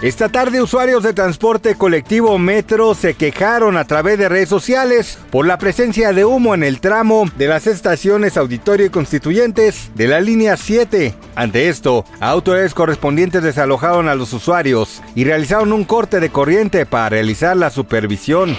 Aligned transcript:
Esta 0.00 0.28
tarde 0.28 0.62
usuarios 0.62 1.02
de 1.02 1.12
transporte 1.12 1.74
colectivo 1.74 2.38
Metro 2.38 2.94
se 2.94 3.14
quejaron 3.14 3.76
a 3.76 3.84
través 3.84 4.16
de 4.16 4.28
redes 4.28 4.48
sociales 4.48 5.18
por 5.32 5.44
la 5.44 5.58
presencia 5.58 6.12
de 6.12 6.24
humo 6.24 6.54
en 6.54 6.62
el 6.62 6.80
tramo 6.80 7.24
de 7.36 7.48
las 7.48 7.66
estaciones 7.66 8.36
Auditorio 8.36 8.86
y 8.86 8.90
Constituyentes 8.90 9.90
de 9.96 10.06
la 10.06 10.20
línea 10.20 10.56
7. 10.56 11.14
Ante 11.34 11.68
esto, 11.68 12.04
autoridades 12.20 12.74
correspondientes 12.74 13.42
desalojaron 13.42 14.08
a 14.08 14.14
los 14.14 14.32
usuarios 14.32 15.02
y 15.16 15.24
realizaron 15.24 15.72
un 15.72 15.82
corte 15.82 16.20
de 16.20 16.30
corriente 16.30 16.86
para 16.86 17.08
realizar 17.08 17.56
la 17.56 17.70
supervisión. 17.70 18.56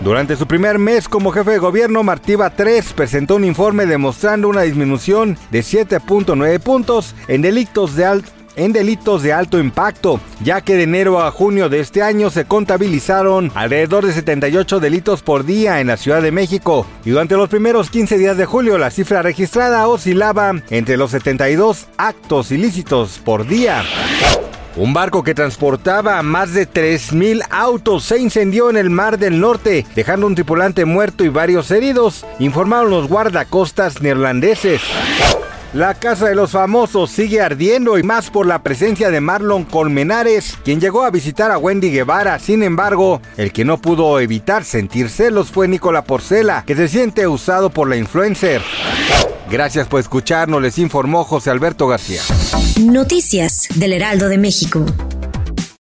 Durante 0.00 0.34
su 0.34 0.48
primer 0.48 0.80
mes 0.80 1.08
como 1.08 1.30
jefe 1.30 1.52
de 1.52 1.58
gobierno, 1.58 2.02
Martiva 2.02 2.50
3 2.50 2.94
presentó 2.94 3.36
un 3.36 3.44
informe 3.44 3.86
demostrando 3.86 4.48
una 4.48 4.62
disminución 4.62 5.38
de 5.52 5.60
7.9 5.60 6.58
puntos 6.58 7.14
en 7.28 7.42
delitos 7.42 7.94
de 7.94 8.06
alto 8.06 8.37
en 8.58 8.72
delitos 8.72 9.22
de 9.22 9.32
alto 9.32 9.58
impacto, 9.58 10.20
ya 10.42 10.60
que 10.60 10.76
de 10.76 10.82
enero 10.82 11.22
a 11.22 11.30
junio 11.30 11.68
de 11.68 11.80
este 11.80 12.02
año 12.02 12.28
se 12.28 12.44
contabilizaron 12.44 13.50
alrededor 13.54 14.04
de 14.04 14.12
78 14.12 14.80
delitos 14.80 15.22
por 15.22 15.46
día 15.46 15.80
en 15.80 15.86
la 15.86 15.96
Ciudad 15.96 16.20
de 16.20 16.32
México 16.32 16.86
y 17.04 17.10
durante 17.10 17.36
los 17.36 17.48
primeros 17.48 17.88
15 17.88 18.18
días 18.18 18.36
de 18.36 18.44
julio 18.44 18.76
la 18.76 18.90
cifra 18.90 19.22
registrada 19.22 19.88
oscilaba 19.88 20.52
entre 20.70 20.96
los 20.96 21.12
72 21.12 21.86
actos 21.96 22.50
ilícitos 22.50 23.20
por 23.24 23.46
día. 23.46 23.84
Un 24.76 24.94
barco 24.94 25.24
que 25.24 25.34
transportaba 25.34 26.22
más 26.22 26.52
de 26.54 26.68
3.000 26.68 27.42
autos 27.50 28.04
se 28.04 28.18
incendió 28.18 28.70
en 28.70 28.76
el 28.76 28.90
Mar 28.90 29.18
del 29.18 29.40
Norte, 29.40 29.84
dejando 29.96 30.26
un 30.26 30.36
tripulante 30.36 30.84
muerto 30.84 31.24
y 31.24 31.28
varios 31.28 31.70
heridos, 31.72 32.24
informaron 32.38 32.90
los 32.90 33.08
guardacostas 33.08 34.00
neerlandeses. 34.02 34.80
La 35.74 35.92
casa 35.92 36.28
de 36.28 36.34
los 36.34 36.52
famosos 36.52 37.10
sigue 37.10 37.42
ardiendo 37.42 37.98
y 37.98 38.02
más 38.02 38.30
por 38.30 38.46
la 38.46 38.62
presencia 38.62 39.10
de 39.10 39.20
Marlon 39.20 39.64
Colmenares, 39.64 40.56
quien 40.64 40.80
llegó 40.80 41.04
a 41.04 41.10
visitar 41.10 41.50
a 41.50 41.58
Wendy 41.58 41.90
Guevara. 41.90 42.38
Sin 42.38 42.62
embargo, 42.62 43.20
el 43.36 43.52
que 43.52 43.66
no 43.66 43.76
pudo 43.78 44.18
evitar 44.18 44.64
sentir 44.64 45.10
celos 45.10 45.50
fue 45.50 45.68
Nicola 45.68 46.04
Porcela, 46.04 46.64
que 46.66 46.74
se 46.74 46.88
siente 46.88 47.28
usado 47.28 47.68
por 47.68 47.86
la 47.86 47.96
influencer. 47.96 48.62
Gracias 49.50 49.86
por 49.88 50.00
escucharnos, 50.00 50.62
les 50.62 50.78
informó 50.78 51.24
José 51.24 51.50
Alberto 51.50 51.86
García. 51.86 52.22
Noticias 52.80 53.68
del 53.74 53.92
Heraldo 53.92 54.28
de 54.28 54.38
México. 54.38 54.86